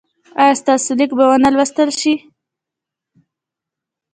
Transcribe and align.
ایا 0.41 0.53
ستاسو 0.61 0.91
لیک 0.99 1.11
به 1.17 1.25
و 1.29 1.31
نه 1.43 1.49
لوستل 1.55 1.89
شي؟ 1.99 2.13